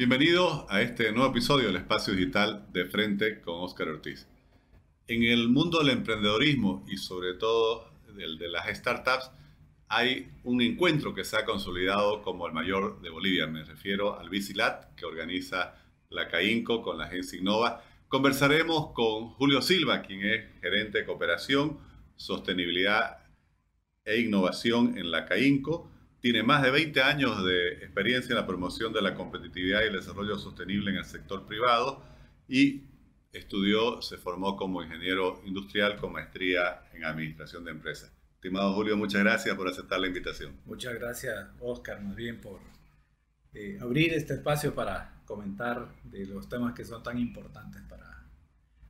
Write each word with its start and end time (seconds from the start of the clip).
Bienvenidos 0.00 0.64
a 0.70 0.80
este 0.80 1.12
nuevo 1.12 1.28
episodio 1.28 1.66
del 1.66 1.76
Espacio 1.76 2.14
Digital 2.14 2.66
de 2.72 2.86
Frente 2.86 3.42
con 3.42 3.60
Oscar 3.60 3.86
Ortiz. 3.88 4.26
En 5.06 5.24
el 5.24 5.50
mundo 5.50 5.80
del 5.80 5.90
emprendedorismo 5.90 6.86
y 6.88 6.96
sobre 6.96 7.34
todo 7.34 7.92
del 8.16 8.38
de 8.38 8.48
las 8.48 8.74
startups, 8.74 9.30
hay 9.88 10.32
un 10.42 10.62
encuentro 10.62 11.12
que 11.12 11.22
se 11.22 11.36
ha 11.36 11.44
consolidado 11.44 12.22
como 12.22 12.46
el 12.46 12.54
mayor 12.54 13.02
de 13.02 13.10
Bolivia. 13.10 13.46
Me 13.46 13.62
refiero 13.62 14.18
al 14.18 14.30
Bicilat 14.30 14.94
que 14.94 15.04
organiza 15.04 15.74
la 16.08 16.28
CAINCO 16.28 16.80
con 16.80 16.96
la 16.96 17.04
agencia 17.04 17.38
Innova. 17.38 17.84
Conversaremos 18.08 18.92
con 18.94 19.28
Julio 19.34 19.60
Silva, 19.60 20.00
quien 20.00 20.24
es 20.24 20.46
gerente 20.62 21.00
de 21.00 21.04
cooperación, 21.04 21.78
sostenibilidad 22.16 23.18
e 24.06 24.18
innovación 24.20 24.96
en 24.96 25.10
la 25.10 25.26
CAINCO. 25.26 25.90
Tiene 26.20 26.42
más 26.42 26.62
de 26.62 26.70
20 26.70 27.00
años 27.00 27.42
de 27.44 27.72
experiencia 27.84 28.32
en 28.32 28.36
la 28.36 28.46
promoción 28.46 28.92
de 28.92 29.00
la 29.00 29.14
competitividad 29.14 29.82
y 29.82 29.86
el 29.86 29.94
desarrollo 29.94 30.38
sostenible 30.38 30.90
en 30.90 30.98
el 30.98 31.04
sector 31.04 31.46
privado 31.46 32.02
y 32.46 32.82
estudió, 33.32 34.02
se 34.02 34.18
formó 34.18 34.56
como 34.56 34.82
ingeniero 34.82 35.40
industrial 35.46 35.96
con 35.96 36.12
maestría 36.12 36.82
en 36.92 37.04
administración 37.04 37.64
de 37.64 37.70
empresas. 37.70 38.12
Estimado 38.34 38.74
Julio, 38.74 38.96
muchas 38.96 39.22
gracias 39.22 39.56
por 39.56 39.68
aceptar 39.68 39.98
la 40.00 40.08
invitación. 40.08 40.60
Muchas 40.66 40.94
gracias, 40.94 41.48
Oscar, 41.60 42.02
más 42.02 42.16
bien 42.16 42.40
por 42.40 42.60
eh, 43.54 43.78
abrir 43.80 44.12
este 44.12 44.34
espacio 44.34 44.74
para 44.74 45.22
comentar 45.24 45.88
de 46.04 46.26
los 46.26 46.48
temas 46.48 46.74
que 46.74 46.84
son 46.84 47.02
tan 47.02 47.18
importantes 47.18 47.80
para, 47.88 48.26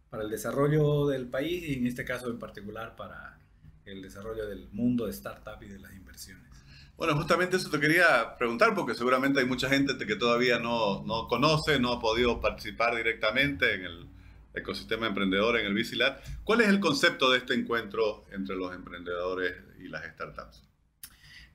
para 0.08 0.24
el 0.24 0.30
desarrollo 0.30 1.06
del 1.06 1.28
país 1.28 1.62
y 1.62 1.74
en 1.74 1.86
este 1.86 2.04
caso 2.04 2.28
en 2.28 2.38
particular 2.40 2.96
para 2.96 3.38
el 3.84 4.02
desarrollo 4.02 4.48
del 4.48 4.68
mundo 4.72 5.06
de 5.06 5.12
startup 5.12 5.62
y 5.62 5.68
de 5.68 5.78
las 5.78 5.94
inversiones. 5.94 6.59
Bueno, 7.00 7.16
justamente 7.16 7.56
eso 7.56 7.70
te 7.70 7.80
quería 7.80 8.36
preguntar 8.36 8.74
porque 8.74 8.92
seguramente 8.92 9.40
hay 9.40 9.46
mucha 9.46 9.70
gente 9.70 9.96
que 10.06 10.16
todavía 10.16 10.58
no, 10.58 11.02
no 11.06 11.28
conoce, 11.28 11.80
no 11.80 11.94
ha 11.94 11.98
podido 11.98 12.42
participar 12.42 12.94
directamente 12.94 13.72
en 13.74 13.86
el 13.86 14.06
ecosistema 14.52 15.06
emprendedor 15.06 15.58
en 15.58 15.64
el 15.64 15.72
Bicilat. 15.72 16.22
¿Cuál 16.44 16.60
es 16.60 16.68
el 16.68 16.78
concepto 16.78 17.30
de 17.30 17.38
este 17.38 17.54
encuentro 17.54 18.26
entre 18.32 18.54
los 18.54 18.74
emprendedores 18.74 19.54
y 19.78 19.88
las 19.88 20.04
startups? 20.12 20.68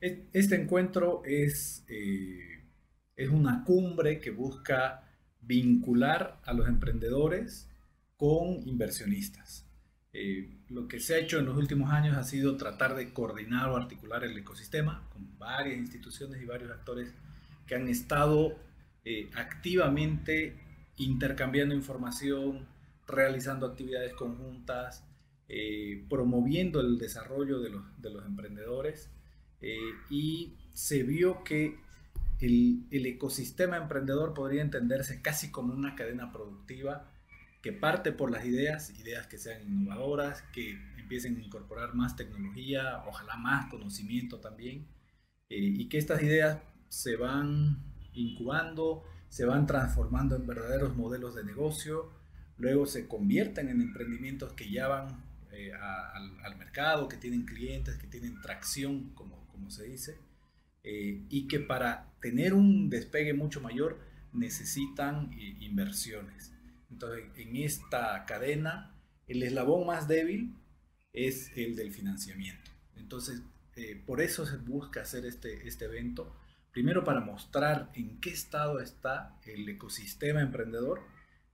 Este 0.02 0.56
encuentro 0.56 1.22
es, 1.24 1.86
eh, 1.90 2.64
es 3.16 3.30
una 3.30 3.64
cumbre 3.66 4.20
que 4.20 4.32
busca 4.32 5.04
vincular 5.42 6.42
a 6.44 6.54
los 6.54 6.68
emprendedores 6.68 7.70
con 8.18 8.68
inversionistas. 8.68 9.65
Eh, 10.18 10.48
lo 10.70 10.88
que 10.88 11.02
se 11.02 11.16
ha 11.16 11.18
hecho 11.18 11.40
en 11.40 11.46
los 11.46 11.58
últimos 11.58 11.92
años 11.92 12.16
ha 12.16 12.24
sido 12.24 12.56
tratar 12.56 12.96
de 12.96 13.12
coordinar 13.12 13.68
o 13.68 13.76
articular 13.76 14.24
el 14.24 14.38
ecosistema 14.38 15.06
con 15.12 15.38
varias 15.38 15.78
instituciones 15.78 16.42
y 16.42 16.46
varios 16.46 16.72
actores 16.72 17.14
que 17.68 17.76
han 17.76 17.90
estado 17.90 18.56
eh, 19.04 19.30
activamente 19.36 20.56
intercambiando 20.96 21.76
información, 21.76 22.66
realizando 23.06 23.66
actividades 23.66 24.14
conjuntas, 24.14 25.04
eh, 25.50 26.06
promoviendo 26.10 26.80
el 26.80 26.98
desarrollo 26.98 27.60
de 27.60 27.72
los, 27.72 28.26
emprendedores 28.26 29.10
y 30.10 30.54
se 30.72 31.04
vio 31.04 31.44
que 31.44 31.78
el, 32.40 32.86
el 32.90 33.06
ecosistema 33.06 33.76
emprendedor 33.76 34.34
podría 34.34 34.62
entenderse 34.62 35.22
casi 35.22 35.52
como 35.52 35.74
una 35.74 35.96
cadena 35.96 36.32
productiva 36.32 37.12
que 37.66 37.74
parte 37.74 38.12
por 38.12 38.30
las 38.30 38.46
ideas, 38.46 38.92
ideas 39.00 39.26
que 39.26 39.40
sean 39.40 39.64
innovadoras, 39.64 40.44
que 40.54 40.80
empiecen 41.00 41.36
a 41.38 41.40
incorporar 41.44 41.96
más 41.96 42.16
tecnología, 42.16 43.02
ojalá 43.08 43.38
más 43.38 43.72
conocimiento 43.72 44.40
también, 44.40 44.86
eh, 45.50 45.58
y 45.58 45.90
que 45.90 45.98
estas 45.98 46.22
ideas 46.22 46.60
se 46.90 47.16
van 47.16 47.84
incubando, 48.14 49.04
se 49.30 49.46
van 49.46 49.66
transformando 49.66 50.36
en 50.36 50.46
verdaderos 50.46 50.96
modelos 50.96 51.34
de 51.34 51.44
negocio, 51.44 52.12
luego 52.60 52.86
se 52.86 53.08
convierten 53.08 53.68
en 53.70 53.82
emprendimientos 53.82 54.54
que 54.54 54.70
ya 54.70 54.88
van 54.88 55.24
eh, 55.52 55.72
al, 55.74 56.58
mercado, 56.60 57.08
que 57.08 57.18
tienen 57.18 57.46
clientes, 57.48 57.98
que 57.98 58.06
tienen 58.06 58.40
tracción, 58.42 59.10
como, 59.16 59.72
se 59.72 59.86
dice, 59.86 60.20
eh, 60.84 61.26
y 61.30 61.48
que 61.48 61.60
para 61.62 62.14
tener 62.22 62.54
un 62.54 62.92
despegue 62.92 63.34
mucho 63.34 63.60
mayor 63.60 63.98
necesitan 64.34 65.32
inversiones. 65.60 66.55
Entonces, 66.92 67.26
en 67.38 67.56
esta 67.58 68.26
cadena, 68.26 68.96
el 69.28 69.44
eslabón 69.44 69.86
más 69.86 70.08
débil 70.08 70.56
es 71.14 71.52
el 71.56 71.76
del 71.76 71.92
financiamiento. 71.92 72.72
Entonces, 72.96 73.42
eh, 73.76 74.02
por 74.06 74.22
eso 74.22 74.46
se 74.46 74.58
busca 74.58 75.02
hacer 75.02 75.26
este, 75.26 75.68
este 75.68 75.86
evento, 75.86 76.36
primero 76.72 77.04
para 77.04 77.22
mostrar 77.22 77.92
en 77.94 78.20
qué 78.20 78.30
estado 78.30 78.80
está 78.80 79.38
el 79.46 79.68
ecosistema 79.68 80.42
emprendedor, 80.42 81.02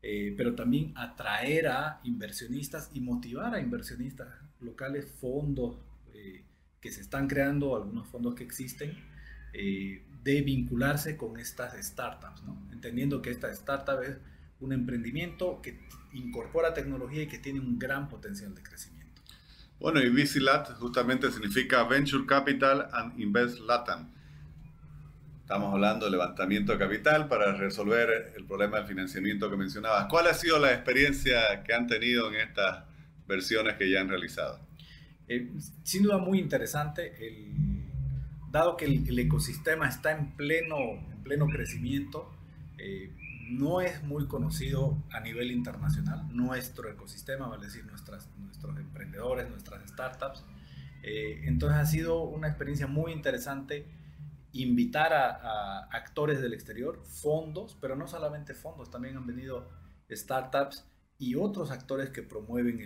eh, 0.02 0.34
pero 0.36 0.56
también 0.56 0.94
atraer 0.96 1.68
a 1.68 2.02
inversionistas 2.04 2.90
y 2.94 3.02
motivar 3.02 3.54
a 3.54 3.60
inversionistas 3.60 4.28
locales, 4.60 5.12
fondos 5.20 5.78
eh, 6.14 6.44
que 6.80 6.92
se 6.92 7.02
están 7.02 7.28
creando, 7.28 7.76
algunos 7.76 8.08
fondos 8.08 8.36
que 8.36 8.44
existen, 8.44 9.10
de 9.54 10.42
vincularse 10.44 11.18
con 11.18 11.38
estas 11.38 11.74
startups, 11.86 12.42
entendiendo 12.72 13.22
que 13.22 13.32
esta 13.32 13.52
startup 13.52 14.02
es 14.02 14.16
un 14.62 14.74
emprendimiento 14.74 15.60
que 15.62 15.80
incorpora 16.14 16.74
tecnología 16.74 17.24
y 17.24 17.28
que 17.28 17.40
tiene 17.40 17.60
un 17.60 17.78
gran 17.78 18.08
potencial 18.08 18.56
de 18.56 18.64
crecimiento. 18.64 19.22
Bueno, 19.80 20.00
y 20.02 20.10
VCLAT 20.10 20.74
justamente 20.76 21.32
significa 21.32 21.84
Venture 21.84 22.26
Capital 22.26 22.88
and 22.94 23.20
Invest 23.20 23.60
Latam. 23.60 24.12
Estamos 25.42 25.74
hablando 25.74 26.06
de 26.06 26.12
levantamiento 26.12 26.72
de 26.72 26.78
capital 26.78 27.28
para 27.28 27.54
resolver 27.54 28.34
el 28.38 28.46
problema 28.46 28.78
del 28.78 28.88
financiamiento 28.88 29.50
que 29.50 29.58
mencionabas. 29.58 30.06
¿Cuál 30.08 30.28
ha 30.28 30.34
sido 30.34 30.60
la 30.60 30.72
experiencia 30.72 31.64
que 31.64 31.74
han 31.74 31.88
tenido 31.88 32.30
en 32.30 32.36
estas 32.36 32.86
versiones 33.28 33.76
que 33.76 33.90
ya 33.90 34.02
han 34.02 34.08
realizado? 34.08 34.60
Eh, 35.28 35.50
sin 35.84 36.04
duda 36.04 36.20
muy 36.20 36.40
interesante, 36.40 37.14
dado 38.52 38.78
que 38.78 38.86
el, 38.86 39.18
ecosistema 39.18 39.88
está 39.90 40.12
en 40.12 40.34
pleno, 40.38 40.78
en 41.12 41.24
pleno 41.24 41.48
crecimiento, 41.48 42.32
eh, 42.78 43.12
no 43.52 43.82
es 43.82 44.02
muy 44.04 44.28
conocido 44.28 45.04
a 45.12 45.20
nivel 45.20 45.52
internacional, 45.52 46.26
nuestro 46.36 46.90
ecosistema, 46.90 47.48
vale 47.48 47.66
decir, 47.66 47.86
nuestras, 47.86 48.30
nuestros 48.38 48.78
emprendedores, 48.78 49.50
nuestras 49.50 49.88
startups. 49.90 50.46
Eh, 51.04 51.42
entonces 51.44 51.80
ha 51.80 51.86
sido 51.86 52.24
una 52.24 52.48
experiencia 52.48 52.88
muy 52.88 53.12
interesante 53.12 53.88
invitar 54.54 55.14
a, 55.14 55.88
actores 55.92 56.42
del 56.42 56.54
exterior, 56.54 57.02
fondos, 57.06 57.78
pero 57.80 57.96
no 57.96 58.08
solamente 58.08 58.54
fondos, 58.54 58.92
también 58.92 59.18
han 59.18 59.26
venido 59.26 59.70
startups 60.10 60.86
y 61.18 61.36
otros 61.36 61.72
actores 61.72 62.10
que 62.10 62.22
promueven 62.22 62.80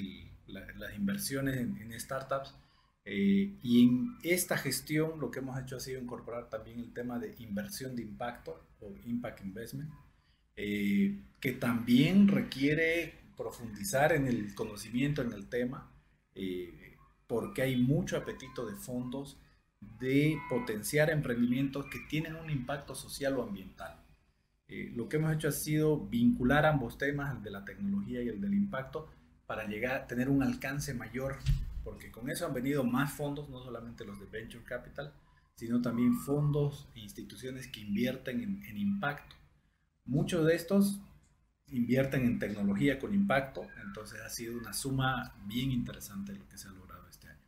las 0.48 0.96
inversiones 0.96 1.58
en, 1.58 2.00
startups. 2.00 2.56
Eh, 3.08 3.60
y 3.62 3.86
en 3.86 4.18
esta 4.24 4.58
gestión 4.58 5.20
lo 5.20 5.30
que 5.30 5.40
hemos 5.40 5.60
hecho 5.60 5.78
ha 5.78 5.80
sido 5.80 6.02
incorporar 6.02 6.50
también 6.50 6.80
el 6.80 6.92
tema 6.92 7.20
de 7.20 7.36
inversión 7.38 7.96
de 7.96 8.02
impacto 8.02 8.68
o 8.80 8.96
impact 9.06 9.42
investment 9.44 9.92
eh, 10.56 11.20
que 11.40 11.52
también 11.52 12.28
requiere 12.28 13.14
profundizar 13.36 14.14
en 14.14 14.28
el 14.28 14.56
conocimiento, 14.56 15.22
en 15.22 15.34
el 15.34 15.48
tema, 15.48 15.92
eh, 16.34 16.96
porque 17.28 17.62
hay 17.62 17.76
mucho 17.76 18.18
apetito 18.18 18.66
de 18.66 18.76
fondos 18.76 19.38
de 20.00 20.38
potenciar 20.50 21.10
emprendimientos 21.10 21.86
que 21.88 22.00
tienen 22.10 22.36
un 22.36 22.50
impacto 22.50 22.96
social 22.96 23.38
o 23.38 23.44
ambiental. 23.44 24.02
Eh, 24.68 24.92
lo 24.96 25.08
que 25.08 25.18
hemos 25.18 25.34
hecho 25.34 25.50
ha 25.50 25.52
sido 25.52 26.00
vincular 26.00 26.66
ambos 26.66 26.98
temas, 26.98 27.36
el 27.36 27.44
de 27.44 27.52
la 27.52 27.66
tecnología 27.66 28.24
y 28.24 28.30
el 28.30 28.42
del 28.42 28.54
impacto, 28.54 29.10
para 29.46 29.68
llegar 29.68 29.96
a 29.96 30.08
tener 30.08 30.30
un 30.30 30.42
alcance 30.42 30.94
mayor, 30.94 31.38
porque 31.84 32.12
con 32.12 32.30
eso 32.30 32.48
han 32.48 32.54
venido 32.54 32.84
más 32.84 33.14
fondos, 33.14 33.50
no 33.50 33.62
solamente 33.64 34.06
los 34.06 34.20
de 34.20 34.26
Venture 34.26 34.64
Capital, 34.64 35.14
sino 35.56 35.82
también 35.82 36.16
fondos 36.16 36.88
e 36.96 37.00
instituciones 37.02 37.68
que 37.68 37.82
invierten 37.82 38.42
en, 38.42 38.64
en 38.66 38.78
impacto 38.78 39.36
Muchos 40.06 40.46
de 40.46 40.56
estos 40.56 41.00
invierten 41.68 42.26
en 42.26 42.40
tecnología 42.40 43.00
con 43.00 43.14
impacto, 43.14 43.68
entonces 43.84 44.22
ha 44.22 44.30
sido 44.30 44.58
una 44.58 44.74
suma 44.74 45.36
bien 45.46 45.72
interesante 45.72 46.34
lo 46.34 46.48
que 46.48 46.58
se 46.58 46.68
ha 46.68 46.72
logrado 46.72 47.08
este 47.10 47.28
año. 47.28 47.40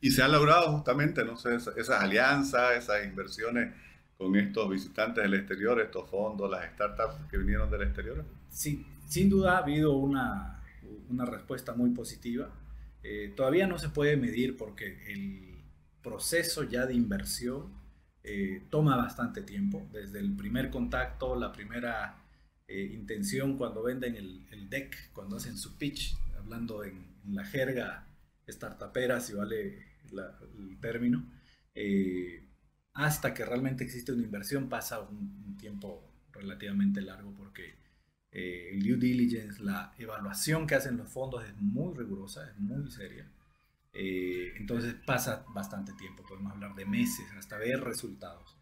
Y 0.00 0.10
se 0.10 0.22
ha 0.22 0.28
logrado 0.28 0.72
justamente, 0.72 1.24
no 1.24 1.36
sé, 1.36 1.56
esas 1.56 2.00
alianzas, 2.00 2.76
esas 2.76 3.04
inversiones 3.04 3.74
con 4.16 4.36
estos 4.36 4.70
visitantes 4.70 5.24
del 5.24 5.34
exterior, 5.34 5.80
estos 5.80 6.08
fondos, 6.08 6.50
las 6.50 6.72
startups 6.72 7.28
que 7.30 7.38
vinieron 7.38 7.70
del 7.70 7.82
exterior. 7.82 8.24
Sí, 8.48 8.86
sin 9.08 9.28
duda 9.28 9.56
ha 9.56 9.58
habido 9.58 9.96
una, 9.96 10.62
una 11.08 11.24
respuesta 11.24 11.74
muy 11.74 11.90
positiva. 11.90 12.48
Eh, 13.02 13.32
todavía 13.36 13.66
no 13.66 13.78
se 13.78 13.88
puede 13.88 14.16
medir 14.16 14.56
porque 14.56 15.12
el 15.12 15.62
proceso 16.00 16.62
ya 16.62 16.86
de 16.86 16.94
inversión 16.94 17.83
eh, 18.24 18.66
toma 18.70 18.96
bastante 18.96 19.42
tiempo, 19.42 19.88
desde 19.92 20.18
el 20.18 20.34
primer 20.34 20.70
contacto, 20.70 21.36
la 21.36 21.52
primera 21.52 22.24
eh, 22.66 22.90
intención 22.94 23.58
cuando 23.58 23.82
venden 23.82 24.16
el, 24.16 24.46
el, 24.50 24.70
deck, 24.70 25.12
cuando 25.12 25.36
hacen 25.36 25.58
su 25.58 25.76
pitch, 25.76 26.16
hablando 26.38 26.82
en, 26.84 27.12
la 27.26 27.44
jerga 27.44 28.06
startupera, 28.46 29.20
si 29.20 29.32
vale 29.32 29.82
el 30.58 30.78
término, 30.80 31.26
eh, 31.74 32.46
hasta 32.92 33.34
que 33.34 33.44
realmente 33.44 33.84
existe 33.84 34.12
una 34.12 34.22
inversión 34.22 34.68
pasa 34.68 35.00
un, 35.00 35.56
tiempo 35.58 36.10
relativamente 36.32 37.00
largo 37.00 37.32
porque 37.34 37.76
eh, 38.30 38.70
el 38.72 38.82
due 38.82 38.96
diligence, 38.96 39.62
la 39.62 39.94
evaluación 39.98 40.66
que 40.66 40.74
hacen 40.74 40.96
los 40.96 41.08
fondos 41.08 41.44
es 41.44 41.56
muy 41.56 41.94
rigurosa, 41.94 42.50
es 42.50 42.58
muy 42.58 42.90
seria. 42.90 43.26
Eh, 43.94 44.52
entonces 44.56 44.94
pasa 45.06 45.44
bastante 45.54 45.92
tiempo, 45.92 46.24
podemos 46.26 46.52
hablar 46.52 46.74
de 46.74 46.84
meses 46.84 47.26
hasta 47.38 47.58
ver 47.58 47.80
resultados. 47.80 48.56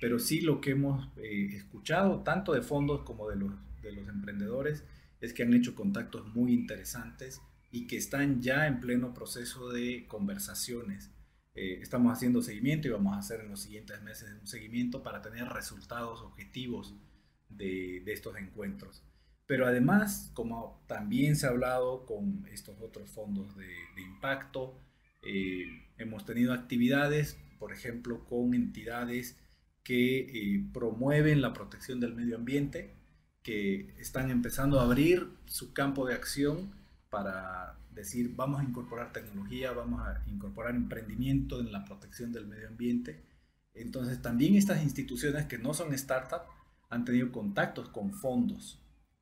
Pero 0.00 0.18
sí 0.18 0.40
lo 0.40 0.60
que 0.60 0.70
hemos 0.70 1.08
eh, 1.18 1.48
escuchado, 1.52 2.22
tanto 2.22 2.52
de 2.52 2.62
fondos 2.62 3.02
como 3.02 3.28
de 3.28 3.36
los, 3.36 3.52
de 3.82 3.92
los 3.92 4.08
emprendedores, 4.08 4.84
es 5.20 5.32
que 5.32 5.42
han 5.42 5.52
hecho 5.52 5.74
contactos 5.74 6.26
muy 6.34 6.52
interesantes 6.52 7.42
y 7.70 7.86
que 7.86 7.96
están 7.96 8.40
ya 8.40 8.66
en 8.66 8.80
pleno 8.80 9.12
proceso 9.12 9.68
de 9.70 10.06
conversaciones. 10.06 11.10
estamos 11.54 12.12
haciendo 12.12 12.40
seguimiento 12.40 12.86
y 12.86 12.92
vamos 12.92 13.14
a 13.16 13.18
hacer 13.18 13.40
en 13.40 13.48
los 13.50 13.60
siguientes 13.60 14.00
meses 14.02 14.30
un 14.40 14.46
seguimiento 14.46 15.02
para 15.02 15.20
tener 15.20 15.48
resultados 15.48 16.20
objetivos 16.22 16.94
de 17.48 18.02
estos 18.06 18.36
encuentros. 18.36 19.02
Pero 19.48 19.66
además, 19.66 20.30
como 20.34 20.78
también 20.86 21.34
se 21.34 21.46
ha 21.46 21.48
hablado 21.48 22.04
con 22.04 22.46
estos 22.52 22.78
otros 22.82 23.08
fondos 23.08 23.56
de, 23.56 23.66
impacto, 23.96 24.78
eh, 25.22 25.64
hemos 25.96 26.26
tenido 26.26 26.52
actividades, 26.52 27.38
por 27.58 27.72
ejemplo, 27.72 28.26
con 28.26 28.52
entidades 28.52 29.38
que 29.82 30.18
eh, 30.18 30.64
promueven 30.74 31.40
la 31.40 31.54
protección 31.54 31.98
del 31.98 32.14
medio 32.14 32.36
ambiente, 32.36 32.94
que 33.42 33.94
están 33.98 34.30
empezando 34.30 34.80
a 34.80 34.82
abrir 34.82 35.30
su 35.46 35.72
campo 35.72 36.06
de 36.06 36.12
acción 36.12 36.74
para 37.08 37.78
decir, 37.90 38.34
vamos 38.36 38.60
a 38.60 38.64
incorporar 38.64 39.14
tecnología, 39.14 39.72
vamos 39.72 40.02
a 40.02 40.22
incorporar 40.26 40.74
emprendimiento 40.74 41.58
en 41.58 41.72
la 41.72 41.86
protección 41.86 42.32
del 42.32 42.46
medio 42.46 42.68
ambiente. 42.68 43.24
Entonces, 43.72 44.20
también 44.20 44.56
estas 44.56 44.82
instituciones 44.82 45.46
que 45.46 45.56
no 45.56 45.72
son 45.72 45.96
startups 45.96 46.44
han 46.90 47.06
tenido 47.06 47.32
contactos 47.32 47.88
con 47.88 48.12
fondos 48.12 48.78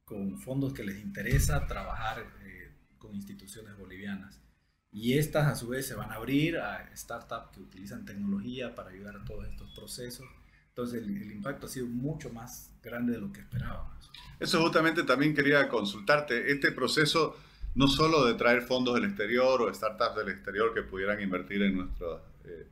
con 0.06 0.38
fondos 0.38 0.72
que 0.72 0.84
les 0.84 0.98
interesa 1.00 1.66
trabajar 1.66 2.24
eh, 2.44 2.70
con 2.96 3.14
instituciones 3.14 3.76
bolivianas. 3.76 4.40
Y 4.92 5.18
estas 5.18 5.48
a 5.48 5.56
su 5.56 5.68
vez 5.68 5.86
se 5.86 5.94
van 5.94 6.12
a 6.12 6.14
abrir 6.14 6.56
a 6.58 6.90
startups 6.96 7.50
que 7.52 7.60
utilizan 7.60 8.06
tecnología 8.06 8.74
para 8.74 8.90
ayudar 8.90 9.16
a 9.16 9.24
todos 9.24 9.46
estos 9.48 9.70
procesos. 9.74 10.24
Entonces 10.68 11.02
el, 11.02 11.16
el 11.20 11.32
impacto 11.32 11.66
ha 11.66 11.68
sido 11.68 11.86
mucho 11.86 12.32
más 12.32 12.72
grande 12.82 13.14
de 13.14 13.18
lo 13.18 13.32
que 13.32 13.40
esperábamos. 13.40 14.10
Eso 14.38 14.62
justamente 14.62 15.02
también 15.02 15.34
quería 15.34 15.68
consultarte. 15.68 16.52
Este 16.52 16.70
proceso 16.70 17.36
no 17.74 17.88
solo 17.88 18.24
de 18.26 18.34
traer 18.34 18.62
fondos 18.62 18.94
del 18.94 19.06
exterior 19.06 19.60
o 19.60 19.74
startups 19.74 20.16
del 20.16 20.28
exterior 20.28 20.72
que 20.72 20.82
pudieran 20.82 21.20
invertir 21.20 21.62
en 21.62 21.78
nuestros 21.78 22.22
eh, 22.44 22.68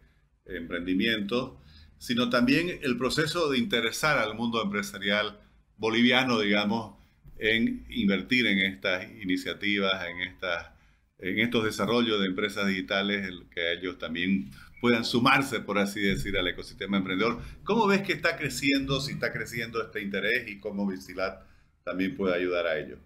emprendimientos, 0.46 1.54
sino 1.98 2.30
también 2.30 2.78
el 2.80 2.96
proceso 2.96 3.50
de 3.50 3.58
interesar 3.58 4.18
al 4.18 4.34
mundo 4.36 4.62
empresarial 4.62 5.40
boliviano, 5.76 6.38
digamos, 6.38 6.96
en 7.38 7.84
invertir 7.88 8.46
en 8.46 8.58
estas 8.58 9.06
iniciativas, 9.20 10.06
en, 10.08 10.20
estas, 10.20 10.70
en 11.18 11.38
estos 11.40 11.64
desarrollos 11.64 12.20
de 12.20 12.26
empresas 12.26 12.66
digitales, 12.66 13.28
en 13.28 13.48
que 13.50 13.72
ellos 13.72 13.98
también 13.98 14.50
puedan 14.80 15.04
sumarse, 15.04 15.60
por 15.60 15.78
así 15.78 16.00
decir, 16.00 16.36
al 16.36 16.46
ecosistema 16.46 16.98
emprendedor. 16.98 17.40
¿Cómo 17.64 17.86
ves 17.86 18.02
que 18.02 18.12
está 18.12 18.36
creciendo, 18.36 19.00
si 19.00 19.12
está 19.12 19.32
creciendo 19.32 19.82
este 19.82 20.02
interés 20.02 20.48
y 20.48 20.60
cómo 20.60 20.86
Visilat 20.86 21.42
también 21.84 22.16
puede 22.16 22.36
ayudar 22.36 22.66
a 22.66 22.78
ello? 22.78 22.98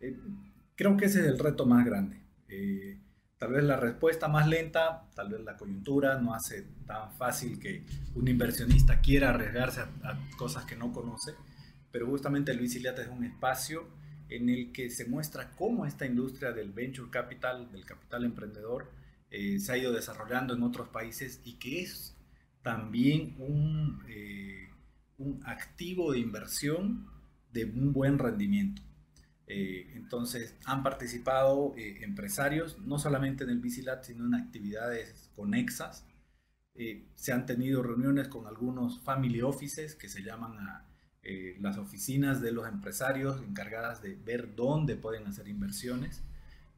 Eh, 0.00 0.16
creo 0.76 0.96
que 0.96 1.06
ese 1.06 1.20
es 1.20 1.26
el 1.26 1.38
reto 1.38 1.66
más 1.66 1.84
grande. 1.84 2.20
Eh, 2.48 2.98
tal 3.36 3.52
vez 3.52 3.64
la 3.64 3.76
respuesta 3.76 4.28
más 4.28 4.48
lenta, 4.48 5.08
tal 5.14 5.30
vez 5.30 5.40
la 5.40 5.56
coyuntura 5.56 6.20
no 6.20 6.34
hace 6.34 6.66
tan 6.86 7.12
fácil 7.12 7.58
que 7.58 7.82
un 8.14 8.28
inversionista 8.28 9.00
quiera 9.00 9.30
arriesgarse 9.30 9.80
a, 9.80 9.84
a 10.04 10.18
cosas 10.36 10.64
que 10.64 10.76
no 10.76 10.92
conoce 10.92 11.32
pero 11.90 12.06
justamente 12.06 12.52
el 12.52 12.58
Biciliata 12.58 13.02
es 13.02 13.08
un 13.08 13.24
espacio 13.24 13.88
en 14.28 14.48
el 14.48 14.72
que 14.72 14.90
se 14.90 15.06
muestra 15.06 15.50
cómo 15.56 15.86
esta 15.86 16.06
industria 16.06 16.52
del 16.52 16.72
venture 16.72 17.10
capital, 17.10 17.70
del 17.72 17.84
capital 17.84 18.24
emprendedor, 18.24 18.90
eh, 19.30 19.58
se 19.58 19.72
ha 19.72 19.78
ido 19.78 19.92
desarrollando 19.92 20.54
en 20.54 20.62
otros 20.62 20.88
países 20.88 21.40
y 21.44 21.54
que 21.54 21.82
es 21.82 22.16
también 22.62 23.36
un, 23.38 24.02
eh, 24.08 24.68
un 25.18 25.40
activo 25.44 26.12
de 26.12 26.18
inversión 26.18 27.06
de 27.52 27.64
un 27.64 27.92
buen 27.92 28.18
rendimiento. 28.18 28.82
Eh, 29.46 29.92
entonces 29.94 30.56
han 30.66 30.82
participado 30.82 31.74
empresarios, 31.76 32.78
no 32.80 32.98
solamente 32.98 33.44
en 33.44 33.50
el 33.50 33.60
Bicilat, 33.60 34.04
sino 34.04 34.26
en 34.26 34.34
actividades 34.34 35.30
conexas. 35.34 36.04
se 37.16 37.32
han 37.32 37.44
tenido 37.44 37.82
reuniones 37.82 38.28
con 38.28 38.46
algunos 38.46 39.00
family 39.00 39.42
offices 39.42 39.96
que 39.96 40.08
se 40.08 40.22
llaman 40.22 40.52
a, 40.60 40.87
eh, 41.30 41.58
las 41.60 41.76
oficinas 41.76 42.40
de 42.40 42.52
los 42.52 42.66
empresarios 42.66 43.42
encargadas 43.42 44.00
de 44.00 44.14
ver 44.14 44.54
dónde 44.56 44.96
pueden 44.96 45.26
hacer 45.26 45.46
inversiones 45.46 46.22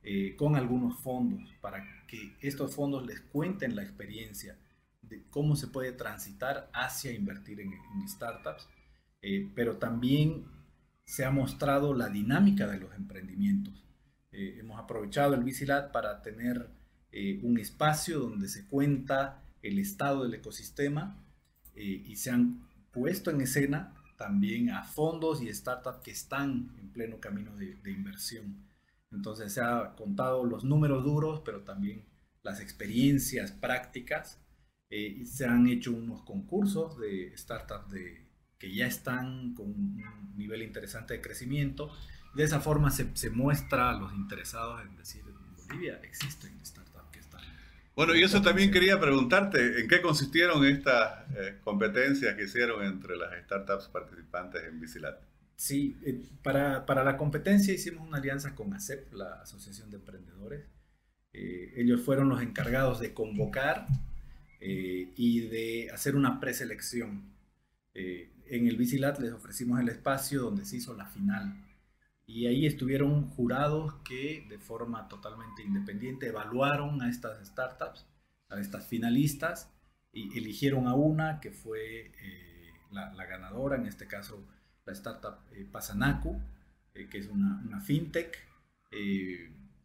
eh, 0.03 0.35
con 0.35 0.57
algunos 0.57 0.99
fondos 0.99 1.55
para 1.61 1.85
que 2.09 2.35
estos 2.41 2.75
fondos 2.75 3.07
les 3.07 3.21
cuenten 3.21 3.77
la 3.77 3.85
experiencia 3.85 4.59
de 5.03 5.23
cómo 5.31 5.55
se 5.55 5.69
puede 5.69 5.93
transitar 5.93 6.69
hacia 6.73 7.13
invertir 7.13 7.61
en, 7.61 7.73
startups, 8.09 8.67
eh, 9.23 9.49
pero 9.55 9.77
también 9.77 10.47
se 11.05 11.25
ha 11.25 11.31
mostrado 11.31 11.95
la 11.95 12.09
dinámica 12.09 12.67
de 12.67 12.81
los 12.81 12.93
emprendimientos. 12.97 13.85
hemos 14.33 14.81
aprovechado 14.81 15.35
el 15.35 15.45
Bicilat 15.45 15.93
para 15.93 16.23
tener 16.23 16.71
un 17.45 17.57
espacio 17.59 18.19
donde 18.19 18.49
se 18.49 18.67
cuenta 18.67 19.45
el 19.63 19.79
estado 19.79 20.25
del 20.25 20.35
ecosistema 20.35 21.25
y 21.77 22.17
se 22.17 22.31
han 22.33 22.69
puesto 22.91 23.31
en 23.31 23.43
escena 23.43 23.95
también 24.21 24.69
a 24.69 24.85
fondos 24.85 25.41
y 25.41 25.51
startups 25.51 26.03
que 26.05 26.11
están 26.11 26.77
en 26.79 26.93
pleno 26.93 27.19
camino 27.19 27.57
de, 27.57 27.91
inversión. 27.91 28.67
Entonces 29.11 29.55
se 29.55 29.63
ha 29.63 29.95
contado 29.97 30.45
los 30.45 30.63
números 30.63 31.05
duros, 31.05 31.41
pero 31.43 31.63
también 31.63 32.05
las 32.43 32.61
experiencias 32.61 33.51
prácticas. 33.51 34.39
Eh, 34.91 35.21
y 35.21 35.25
se 35.25 35.47
han 35.47 35.67
hecho 35.69 35.93
unos 35.93 36.21
concursos 36.23 36.99
de 36.99 37.33
startups 37.35 37.91
de, 37.91 38.29
que 38.59 38.75
ya 38.75 38.87
están 38.87 39.55
con 39.55 39.69
un 39.71 40.35
nivel 40.37 40.61
interesante 40.61 41.15
de 41.15 41.23
crecimiento. 41.23 41.91
De 42.35 42.45
esa 42.45 42.61
forma 42.61 42.91
se, 42.91 43.17
se 43.17 43.31
muestra 43.31 43.89
a 43.89 43.99
los 43.99 44.13
interesados 44.13 44.83
en 44.83 44.97
decir, 44.97 45.23
en 45.27 45.57
Bolivia 45.57 45.99
existen 46.03 46.63
startups 46.63 46.90
bueno, 47.95 48.15
y 48.15 48.23
eso 48.23 48.41
también 48.41 48.71
quería 48.71 48.99
preguntarte, 48.99 49.81
¿en 49.81 49.89
qué 49.89 50.01
consistieron 50.01 50.65
estas 50.65 51.29
eh, 51.37 51.59
competencias 51.63 52.35
que 52.37 52.45
hicieron 52.45 52.85
entre 52.85 53.17
las 53.17 53.33
startups 53.45 53.89
participantes 53.89 54.63
en 54.65 54.81
Bicilat? 54.81 55.21
Sí, 55.57 55.99
eh, 56.05 56.23
para, 56.43 56.87
para, 56.87 57.05
la 57.05 57.17
competencia 57.17 57.75
hicimos 57.75 58.07
una 58.07 58.19
alianza 58.19 58.55
con 58.55 58.73
ACEP, 58.73 59.13
la 59.13 59.43
Asociación 59.43 59.91
de 59.91 59.97
Emprendedores. 59.97 60.65
Eh, 61.33 61.75
ellos 61.77 62.01
fueron 62.01 62.29
los 62.29 62.41
encargados 62.43 63.01
de 63.01 63.13
convocar 63.13 63.87
y 64.63 65.49
de 65.49 65.91
hacer 65.91 66.17
una 66.17 66.39
preselección. 66.39 67.33
en 67.95 68.67
el 68.67 68.77
Bicilat 68.77 69.19
les 69.19 69.33
ofrecimos 69.33 69.81
el 69.81 69.89
espacio 69.89 70.43
donde 70.43 70.67
se 70.67 70.77
hizo 70.77 70.95
la 70.95 71.07
final 71.07 71.57
y 72.33 72.47
ahí 72.47 72.65
estuvieron 72.65 73.29
jurados 73.31 73.95
que 74.05 74.47
de 74.49 74.59
forma 74.59 75.09
totalmente 75.09 75.65
independiente 75.65 76.29
evaluaron 76.29 77.03
a 77.03 77.11
estas 77.11 77.45
startups, 77.45 78.07
a 78.49 78.61
estas 78.61 78.87
finalistas, 78.87 79.69
y 80.13 80.39
eligieron 80.39 80.87
a 80.87 80.95
una 80.95 81.41
que 81.41 81.51
fue 81.51 82.13
eh, 82.23 82.71
la, 82.93 83.27
ganadora, 83.27 83.77
en 83.77 83.87
este 83.87 84.07
caso 84.07 84.47
la 84.87 84.93
startup 84.93 85.39
eh, 85.53 85.67
Pasanaku, 85.71 86.41
eh, 86.95 87.09
que 87.09 87.19
es 87.19 87.27
una, 87.27 87.81
fintech, 87.81 88.39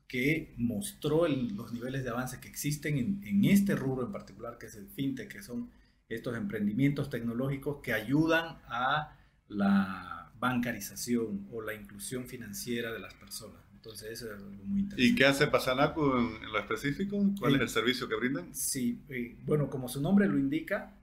que 0.07 0.53
mostró 0.57 1.27
los 1.27 1.73
niveles 1.73 2.03
de 2.03 2.11
avance 2.11 2.39
que 2.39 2.47
existen 2.47 2.97
en, 2.97 3.23
en, 3.23 3.45
este 3.45 3.75
rubro 3.75 4.05
en 4.05 4.11
particular, 4.11 4.59
que 4.59 4.67
es 4.67 4.75
el 4.75 4.87
fintech, 4.87 5.31
que 5.31 5.41
son 5.41 5.71
estos 6.09 6.37
emprendimientos 6.37 7.09
tecnológicos 7.09 7.81
que 7.81 7.93
ayudan 7.93 8.59
a 8.67 9.17
la 9.47 10.24
bancarización 10.45 11.47
o 11.51 11.61
la 11.61 11.73
inclusión 11.73 12.25
financiera 12.25 12.91
de 12.91 12.99
las 12.99 13.13
personas. 13.13 13.61
Entonces, 13.73 14.11
eso 14.11 14.33
es 14.33 14.41
muy 14.41 14.81
interesante. 14.81 15.03
¿Y 15.03 15.15
qué 15.15 15.25
hace 15.25 15.47
Pasanacu 15.47 16.17
en, 16.17 16.51
lo 16.51 16.59
específico? 16.59 17.23
¿Cuál 17.39 17.55
es 17.55 17.61
el 17.61 17.69
servicio 17.69 18.07
que 18.07 18.15
brindan? 18.15 18.53
Sí, 18.53 19.03
eh, 19.09 19.37
bueno, 19.45 19.69
como 19.69 19.87
su 19.87 20.01
nombre 20.01 20.27
lo 20.27 20.37
indica, 20.37 20.95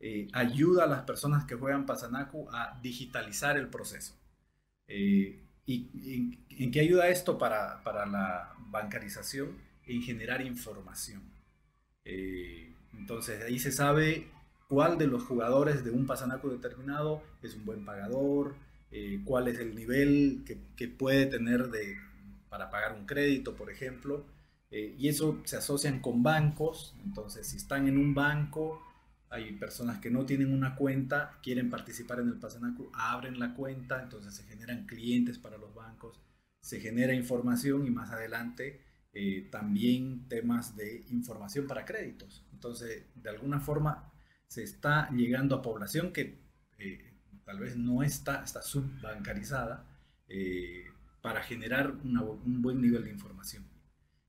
eh, 0.00 0.28
ayuda 0.32 0.84
a 0.84 0.86
las 0.88 1.02
personas 1.02 1.44
que 1.44 1.54
juegan 1.54 1.86
Pasanacu 1.86 2.48
a 2.50 2.78
digitalizar 2.82 3.56
el 3.56 3.68
proceso. 3.68 4.14
Eh, 4.88 5.40
¿Y 5.66 6.36
en, 6.58 6.70
qué 6.70 6.80
ayuda 6.80 7.08
esto 7.08 7.38
para, 7.38 7.82
para, 7.84 8.04
la 8.04 8.52
bancarización? 8.58 9.56
En 9.86 10.02
generar 10.02 10.40
información. 10.40 11.22
entonces, 12.04 13.42
ahí 13.42 13.58
se 13.58 13.70
sabe 13.70 14.28
cuál 14.68 14.98
de 14.98 15.06
los 15.06 15.22
jugadores 15.22 15.84
de 15.84 15.90
un 15.90 16.06
Pasanacu 16.06 16.48
determinado 16.48 17.22
es 17.42 17.54
un 17.54 17.64
buen 17.64 17.84
pagador, 17.84 18.54
eh, 18.96 19.22
cuál 19.24 19.48
es 19.48 19.58
el 19.58 19.74
nivel 19.74 20.44
que, 20.46 20.86
puede 20.86 21.26
tener 21.26 21.68
de, 21.68 21.96
para 22.48 22.70
pagar 22.70 22.92
un 22.96 23.06
crédito, 23.06 23.56
por 23.56 23.68
ejemplo. 23.68 24.24
Eh, 24.70 24.94
y 24.96 25.08
eso 25.08 25.42
se 25.44 25.56
asocian 25.56 25.98
con 25.98 26.22
bancos. 26.22 26.94
Entonces, 27.04 27.48
si 27.48 27.56
están 27.56 27.88
en 27.88 27.98
un 27.98 28.14
banco, 28.14 28.80
hay 29.30 29.50
personas 29.54 29.98
que 29.98 30.10
no 30.10 30.24
tienen 30.24 30.52
una 30.52 30.76
cuenta, 30.76 31.40
quieren 31.42 31.70
participar 31.70 32.20
en 32.20 32.28
el 32.28 32.38
Pasanacu, 32.38 32.88
abren 32.94 33.40
la 33.40 33.54
cuenta, 33.54 34.00
entonces 34.00 34.32
se 34.32 34.44
generan 34.44 34.86
clientes 34.86 35.38
para 35.38 35.58
los 35.58 35.74
bancos, 35.74 36.20
se 36.60 36.78
genera 36.78 37.14
información 37.14 37.88
y 37.88 37.90
más 37.90 38.12
adelante 38.12 38.80
eh, 39.12 39.48
también 39.50 40.28
temas 40.28 40.76
de 40.76 41.04
información 41.10 41.66
para 41.66 41.84
créditos. 41.84 42.46
Entonces, 42.52 43.06
de 43.16 43.28
alguna 43.28 43.58
forma 43.58 44.12
se 44.46 44.62
está 44.62 45.10
llegando 45.10 45.56
a 45.56 45.62
población 45.62 46.12
que 46.12 46.44
tal 47.44 47.58
vez 47.58 47.76
no 47.76 48.02
está, 48.02 48.42
está 48.42 48.62
subbancarizada 48.62 49.86
eh, 50.28 50.84
para 51.20 51.42
generar 51.42 51.90
un 51.90 52.62
buen 52.62 52.80
nivel 52.80 53.04
de 53.04 53.10
información. 53.10 53.64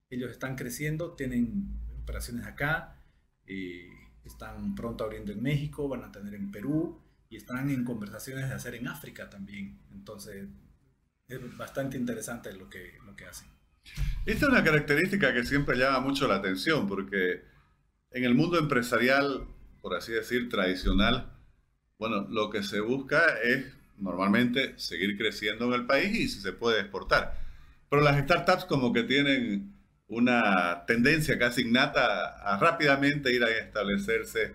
Ellos 0.09 0.31
están 0.31 0.55
creciendo, 0.55 1.13
tienen 1.13 1.79
operaciones 2.01 2.45
acá, 2.45 3.01
eh, 3.47 3.89
están 4.23 4.75
pronto 4.75 5.03
abriendo 5.03 5.31
en 5.31 5.41
México, 5.41 5.87
van 5.87 6.03
a 6.03 6.11
tener 6.11 6.33
en 6.35 6.51
Perú 6.51 7.01
y 7.29 7.37
están 7.37 7.69
en 7.69 7.83
conversaciones 7.83 8.47
de 8.47 8.55
hacer 8.55 8.75
en 8.75 8.87
África 8.87 9.29
también. 9.29 9.79
Entonces, 9.91 10.47
es 11.27 11.57
bastante 11.57 11.97
interesante 11.97 12.53
lo 12.53 12.69
que, 12.69 12.97
lo 13.05 13.15
que 13.15 13.25
hacen. 13.25 13.49
Esta 14.25 14.45
es 14.45 14.51
una 14.51 14.63
característica 14.63 15.33
que 15.33 15.43
siempre 15.43 15.77
llama 15.77 15.99
mucho 15.99 16.27
la 16.27 16.35
atención 16.35 16.87
porque 16.87 17.43
en 18.11 18.23
el 18.23 18.33
mundo 18.33 18.57
empresarial, 18.57 19.47
por 19.81 19.95
así 19.95 20.11
decir, 20.11 20.49
tradicional, 20.49 21.34
bueno, 21.97 22.27
lo 22.29 22.49
que 22.49 22.63
se 22.63 22.81
busca 22.81 23.23
es 23.43 23.65
normalmente 23.97 24.77
seguir 24.77 25.17
creciendo 25.17 25.65
en 25.65 25.73
el 25.73 25.85
país 25.85 26.13
y 26.17 26.27
si 26.27 26.41
se 26.41 26.51
puede 26.51 26.81
exportar. 26.81 27.39
Pero 27.89 28.01
las 28.01 28.21
startups 28.23 28.65
como 28.65 28.91
que 28.91 29.03
tienen 29.03 29.73
una 30.07 30.83
tendencia 30.85 31.39
casi 31.39 31.61
innata 31.61 32.37
a 32.39 32.57
rápidamente 32.59 33.33
ir 33.33 33.43
a 33.43 33.49
establecerse 33.49 34.53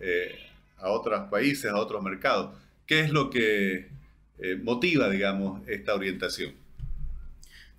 eh, 0.00 0.38
a 0.78 0.90
otros 0.90 1.28
países, 1.28 1.70
a 1.70 1.76
otros 1.76 2.02
mercados. 2.02 2.56
¿Qué 2.86 3.00
es 3.00 3.10
lo 3.10 3.30
que 3.30 3.88
eh, 4.38 4.56
motiva, 4.62 5.10
digamos, 5.10 5.66
esta 5.68 5.94
orientación? 5.94 6.54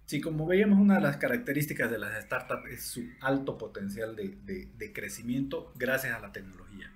Sí, 0.06 0.22
como 0.22 0.46
veíamos, 0.46 0.80
una 0.80 0.96
de 0.96 1.02
las 1.02 1.18
características 1.18 1.90
de 1.92 2.00
las 2.00 2.24
startups 2.24 2.70
es 2.70 2.84
su 2.84 3.04
alto 3.22 3.58
potencial 3.58 4.16
de 4.16 4.94
crecimiento 4.94 5.74
gracias 5.76 6.16
a 6.16 6.20
la 6.20 6.32
tecnología. 6.32 6.92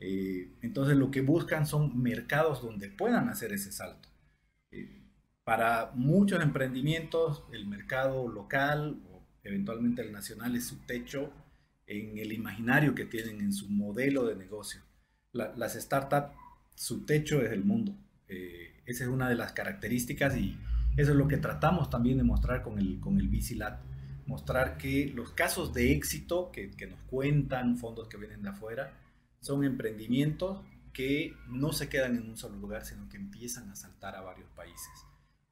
Eh, 0.00 0.56
entonces 0.62 0.96
lo 0.96 1.10
que 1.10 1.20
buscan 1.20 1.66
son 1.66 2.02
mercados 2.02 2.62
donde 2.62 2.88
puedan 2.88 3.28
hacer 3.28 3.52
ese 3.52 3.70
salto. 3.70 4.08
Eh, 4.72 5.02
para 5.44 5.92
muchos 5.94 6.42
emprendimientos, 6.42 7.44
el 7.52 7.66
mercado 7.66 8.28
local 8.28 9.00
o 9.10 9.22
eventualmente 9.44 10.02
el 10.02 10.12
nacional 10.12 10.56
es 10.56 10.66
su 10.66 10.78
techo 10.86 11.32
en 11.86 12.18
el 12.18 12.32
imaginario 12.32 12.94
que 12.94 13.04
tienen 13.04 13.40
en 13.40 13.52
su 13.52 13.68
modelo 13.68 14.24
de 14.24 14.36
negocio. 14.36 14.80
las 15.32 15.74
startups, 15.74 16.34
su 16.74 17.04
techo 17.04 17.42
es 17.42 17.52
el 17.52 17.64
mundo. 17.64 17.94
Eh, 18.28 18.82
esa 18.86 19.04
es 19.04 19.10
una 19.10 19.28
de 19.28 19.34
las 19.34 19.52
características 19.52 20.36
y 20.36 20.56
eso 20.96 21.12
es 21.12 21.16
lo 21.16 21.28
que 21.28 21.36
tratamos 21.36 21.90
también 21.90 22.18
de 22.18 22.24
mostrar 22.24 22.62
con 22.62 22.78
el, 22.78 23.00
con 23.00 23.18
el 23.18 23.28
Mostrar 24.26 24.76
que 24.76 25.10
los 25.12 25.32
casos 25.32 25.74
de 25.74 25.92
éxito 25.92 26.52
que, 26.52 26.70
que 26.70 26.86
nos 26.86 27.00
cuentan 27.02 27.76
fondos 27.76 28.08
que 28.08 28.16
vienen 28.16 28.42
de 28.42 28.50
afuera, 28.50 28.92
son 29.40 29.64
emprendimientos 29.64 30.64
que 30.92 31.34
no 31.48 31.72
se 31.72 31.88
quedan 31.88 32.16
en 32.16 32.28
un 32.28 32.36
solo 32.36 32.56
lugar, 32.56 32.84
sino 32.84 33.08
que 33.08 33.16
empiezan 33.16 33.70
a 33.70 33.76
saltar 33.76 34.16
a 34.16 34.20
varios 34.20 34.50
países. 34.50 34.90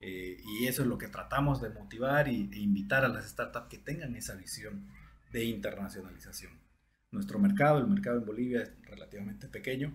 Eh, 0.00 0.36
y 0.44 0.66
eso 0.66 0.82
es 0.82 0.88
lo 0.88 0.98
que 0.98 1.08
tratamos 1.08 1.60
de 1.60 1.70
motivar 1.70 2.28
y, 2.28 2.48
e 2.52 2.58
invitar 2.58 3.04
a 3.04 3.08
las 3.08 3.28
startups 3.28 3.68
que 3.68 3.78
tengan 3.78 4.14
esa 4.14 4.34
visión 4.36 4.86
de 5.32 5.44
internacionalización. 5.44 6.52
Nuestro 7.10 7.38
mercado, 7.38 7.78
el 7.78 7.86
mercado 7.86 8.18
en 8.18 8.26
Bolivia 8.26 8.62
es 8.62 8.72
relativamente 8.82 9.48
pequeño. 9.48 9.94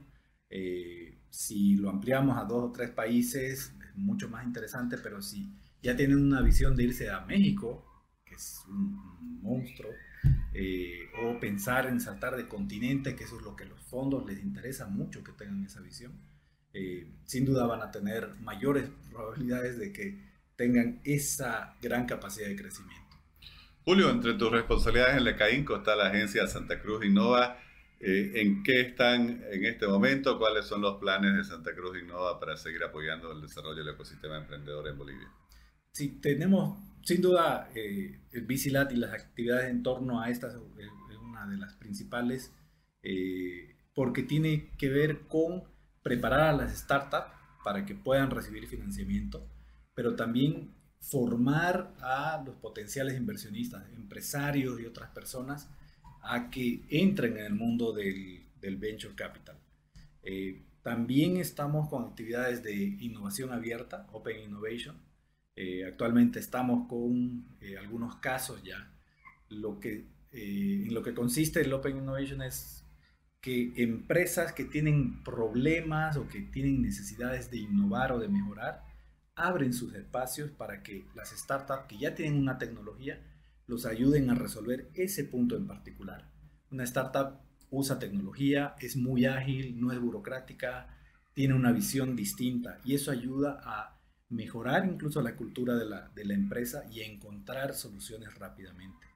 Eh, 0.49 1.19
si 1.29 1.75
lo 1.75 1.89
ampliamos 1.89 2.37
a 2.37 2.45
dos 2.45 2.69
o 2.69 2.71
tres 2.71 2.89
países, 2.89 3.73
es 3.87 3.95
mucho 3.95 4.29
más 4.29 4.45
interesante, 4.45 4.97
pero 4.97 5.21
si 5.21 5.53
ya 5.81 5.95
tienen 5.95 6.17
una 6.17 6.41
visión 6.41 6.75
de 6.75 6.83
irse 6.83 7.09
a 7.09 7.21
México, 7.21 7.85
que 8.33 8.37
es 8.37 8.63
un 8.67 9.41
monstruo, 9.41 9.91
eh, 10.53 11.09
o 11.21 11.39
pensar 11.39 11.85
en 11.85 11.99
saltar 11.99 12.35
de 12.35 12.47
continente, 12.47 13.15
que 13.15 13.25
eso 13.25 13.37
es 13.37 13.43
lo 13.43 13.55
que 13.55 13.65
los 13.65 13.79
fondos 13.81 14.25
les 14.25 14.41
interesa 14.41 14.87
mucho 14.87 15.23
que 15.23 15.33
tengan 15.33 15.63
esa 15.63 15.81
visión, 15.81 16.13
eh, 16.73 17.07
sin 17.25 17.45
duda 17.45 17.67
van 17.67 17.81
a 17.81 17.91
tener 17.91 18.35
mayores 18.39 18.89
probabilidades 19.11 19.77
de 19.77 19.93
que 19.93 20.33
tengan 20.55 20.99
esa 21.03 21.75
gran 21.81 22.07
capacidad 22.07 22.47
de 22.47 22.55
crecimiento. 22.55 23.15
Julio, 23.85 24.09
entre 24.09 24.33
tus 24.33 24.51
responsabilidades 24.51 25.17
en 25.17 25.25
Lecainco 25.25 25.75
está 25.75 25.95
la 25.95 26.07
agencia 26.07 26.47
Santa 26.47 26.81
Cruz 26.81 27.05
Innova. 27.05 27.59
Eh, 27.99 28.31
¿En 28.35 28.63
qué 28.63 28.81
están 28.81 29.43
en 29.51 29.65
este 29.65 29.87
momento? 29.87 30.39
¿Cuáles 30.39 30.65
son 30.65 30.81
los 30.81 30.99
planes 30.99 31.35
de 31.35 31.43
Santa 31.43 31.75
Cruz 31.75 32.01
Innova 32.01 32.39
para 32.39 32.57
seguir 32.57 32.83
apoyando 32.83 33.31
el 33.31 33.41
desarrollo 33.41 33.83
del 33.83 33.93
ecosistema 33.93 34.37
emprendedor 34.37 34.87
en 34.87 34.97
Bolivia? 34.97 35.27
Sí, 35.91 36.19
tenemos 36.21 36.79
sin 37.03 37.21
duda, 37.21 37.69
eh, 37.75 38.19
el 38.31 38.45
Bicilat 38.45 38.91
y 38.91 38.95
las 38.95 39.13
actividades 39.13 39.69
en 39.69 39.83
torno 39.83 40.21
a 40.21 40.29
estas 40.29 40.55
es 40.55 41.17
una 41.17 41.47
de 41.47 41.57
las 41.57 41.73
principales 41.75 42.51
eh, 43.01 43.75
porque 43.93 44.23
tiene 44.23 44.71
que 44.77 44.89
ver 44.89 45.21
con 45.27 45.63
preparar 46.01 46.41
a 46.41 46.53
las 46.53 46.77
startups 46.77 47.31
para 47.63 47.85
que 47.85 47.95
puedan 47.95 48.29
recibir 48.29 48.67
financiamiento, 48.67 49.47
pero 49.93 50.15
también 50.15 50.73
formar 50.99 51.93
a 51.99 52.41
los 52.45 52.55
potenciales 52.55 53.17
inversionistas, 53.17 53.85
empresarios 53.95 54.79
y 54.79 54.85
otras 54.85 55.09
personas 55.11 55.69
a 56.21 56.49
que 56.49 56.85
entren 56.89 57.37
en 57.37 57.45
el 57.45 57.53
mundo 57.55 57.91
del, 57.91 58.47
venture 58.77 59.13
capital. 59.13 59.57
Eh, 60.23 60.63
también 60.81 61.35
estamos 61.37 61.89
con 61.89 62.05
actividades 62.05 62.63
de 62.63 62.73
innovación 62.73 63.51
abierta, 63.51 64.07
Open 64.13 64.39
Innovation, 64.39 64.97
eh, 65.55 65.85
actualmente 65.85 66.39
estamos 66.39 66.87
con 66.87 67.45
eh, 67.61 67.77
algunos 67.77 68.15
casos 68.17 68.63
ya. 68.63 68.91
Lo 69.49 69.79
que, 69.79 70.07
eh, 70.31 70.83
en 70.87 70.93
lo 70.93 71.03
que 71.03 71.13
consiste 71.13 71.61
el 71.61 71.73
Open 71.73 71.97
Innovation 71.97 72.41
es 72.41 72.83
que 73.39 73.73
empresas 73.75 74.53
que 74.53 74.63
tienen 74.63 75.23
problemas 75.23 76.17
o 76.17 76.27
que 76.27 76.41
tienen 76.41 76.81
necesidades 76.81 77.51
de 77.51 77.57
innovar 77.57 78.13
o 78.13 78.19
de 78.19 78.29
mejorar, 78.29 78.83
abren 79.35 79.73
sus 79.73 79.93
espacios 79.95 80.49
para 80.51 80.81
que 80.81 81.05
las 81.13 81.31
startups 81.31 81.87
que 81.87 81.97
ya 81.97 82.15
tienen 82.15 82.39
una 82.39 82.57
tecnología 82.57 83.21
los 83.67 83.85
ayuden 83.85 84.29
a 84.29 84.35
resolver 84.35 84.89
ese 84.93 85.25
punto 85.25 85.55
en 85.55 85.67
particular. 85.67 86.31
Una 86.71 86.83
startup 86.83 87.39
usa 87.69 87.99
tecnología, 87.99 88.75
es 88.79 88.95
muy 88.95 89.25
ágil, 89.25 89.79
no 89.79 89.91
es 89.91 89.99
burocrática, 89.99 90.87
tiene 91.33 91.53
una 91.53 91.71
visión 91.71 92.15
distinta 92.15 92.79
y 92.83 92.95
eso 92.95 93.11
ayuda 93.11 93.59
a 93.63 93.99
mejorar 94.33 94.85
incluso 94.85 95.21
la 95.21 95.35
cultura 95.35 95.75
de 95.75 95.85
la, 95.85 96.09
de 96.09 96.25
la 96.25 96.33
empresa 96.33 96.83
y 96.91 97.01
encontrar 97.01 97.73
soluciones 97.73 98.33
rápidamente. 98.35 99.07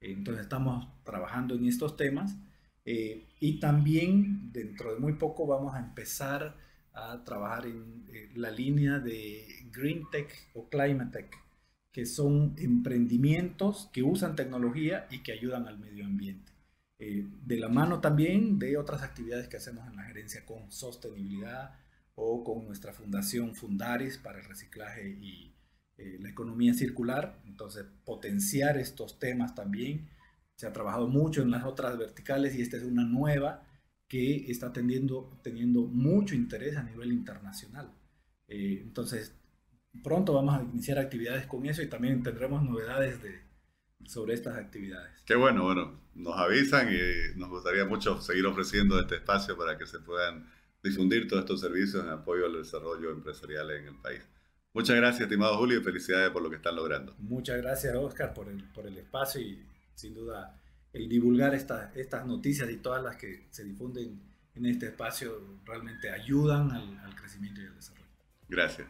Entonces 0.00 0.44
estamos 0.44 0.88
trabajando 1.04 1.54
en 1.54 1.66
estos 1.66 1.96
temas 1.96 2.36
eh, 2.84 3.28
y 3.40 3.60
también 3.60 4.50
dentro 4.52 4.94
de 4.94 5.00
muy 5.00 5.14
poco 5.14 5.46
vamos 5.46 5.74
a 5.74 5.80
empezar 5.80 6.56
a 6.92 7.22
trabajar 7.24 7.66
en 7.66 8.06
eh, 8.12 8.30
la 8.34 8.50
línea 8.50 8.98
de 8.98 9.46
Green 9.70 10.08
Tech 10.10 10.28
o 10.54 10.68
Climate 10.68 11.10
Tech, 11.10 11.36
que 11.92 12.06
son 12.06 12.54
emprendimientos 12.58 13.90
que 13.92 14.02
usan 14.02 14.36
tecnología 14.36 15.06
y 15.10 15.22
que 15.22 15.32
ayudan 15.32 15.68
al 15.68 15.78
medio 15.78 16.06
ambiente. 16.06 16.52
Eh, 16.98 17.26
de 17.44 17.56
la 17.56 17.68
mano 17.68 18.00
también 18.00 18.58
de 18.58 18.76
otras 18.76 19.02
actividades 19.02 19.48
que 19.48 19.56
hacemos 19.56 19.86
en 19.88 19.96
la 19.96 20.04
gerencia 20.04 20.44
con 20.44 20.70
sostenibilidad, 20.70 21.78
o 22.22 22.44
con 22.44 22.66
nuestra 22.66 22.92
fundación 22.92 23.54
Fundaris 23.54 24.18
para 24.18 24.40
el 24.40 24.44
reciclaje 24.44 25.08
y 25.08 25.56
eh, 25.96 26.18
la 26.20 26.28
economía 26.28 26.74
circular. 26.74 27.40
Entonces, 27.46 27.86
potenciar 28.04 28.76
estos 28.76 29.18
temas 29.18 29.54
también. 29.54 30.10
Se 30.54 30.66
ha 30.66 30.72
trabajado 30.72 31.08
mucho 31.08 31.40
en 31.40 31.50
las 31.50 31.64
otras 31.64 31.96
verticales 31.96 32.54
y 32.54 32.60
esta 32.60 32.76
es 32.76 32.82
una 32.82 33.04
nueva 33.04 33.66
que 34.06 34.50
está 34.50 34.70
teniendo, 34.70 35.40
teniendo 35.42 35.82
mucho 35.82 36.34
interés 36.34 36.76
a 36.76 36.82
nivel 36.82 37.10
internacional. 37.10 37.90
Eh, 38.48 38.80
entonces, 38.82 39.34
pronto 40.04 40.34
vamos 40.34 40.60
a 40.60 40.62
iniciar 40.62 40.98
actividades 40.98 41.46
con 41.46 41.64
eso 41.64 41.80
y 41.80 41.88
también 41.88 42.22
tendremos 42.22 42.62
novedades 42.62 43.22
de, 43.22 43.40
sobre 44.04 44.34
estas 44.34 44.58
actividades. 44.58 45.22
Qué 45.24 45.36
bueno, 45.36 45.62
bueno, 45.62 45.98
nos 46.14 46.36
avisan 46.36 46.88
y 46.92 47.38
nos 47.38 47.48
gustaría 47.48 47.86
mucho 47.86 48.20
seguir 48.20 48.44
ofreciendo 48.44 49.00
este 49.00 49.14
espacio 49.14 49.56
para 49.56 49.78
que 49.78 49.86
se 49.86 50.00
puedan 50.00 50.59
difundir 50.82 51.28
todos 51.28 51.42
estos 51.42 51.60
servicios 51.60 52.04
en 52.04 52.10
apoyo 52.10 52.46
al 52.46 52.54
desarrollo 52.54 53.10
empresarial 53.10 53.70
en 53.72 53.88
el 53.88 53.96
país. 53.96 54.22
Muchas 54.72 54.96
gracias, 54.96 55.22
estimado 55.22 55.56
Julio, 55.58 55.80
y 55.80 55.82
felicidades 55.82 56.30
por 56.30 56.42
lo 56.42 56.50
que 56.50 56.56
están 56.56 56.76
logrando. 56.76 57.14
Muchas 57.18 57.58
gracias, 57.58 57.94
Oscar, 57.96 58.32
por 58.32 58.48
el, 58.48 58.62
por 58.72 58.86
el 58.86 58.96
espacio 58.96 59.40
y 59.40 59.66
sin 59.94 60.14
duda 60.14 60.56
el 60.92 61.08
divulgar 61.08 61.54
estas 61.54 61.94
estas 61.96 62.26
noticias 62.26 62.70
y 62.70 62.76
todas 62.76 63.02
las 63.02 63.16
que 63.16 63.46
se 63.50 63.64
difunden 63.64 64.20
en 64.54 64.66
este 64.66 64.86
espacio 64.86 65.58
realmente 65.64 66.10
ayudan 66.10 66.70
al, 66.70 66.98
al 66.98 67.14
crecimiento 67.14 67.60
y 67.60 67.66
al 67.66 67.74
desarrollo. 67.74 68.06
Gracias. 68.48 68.88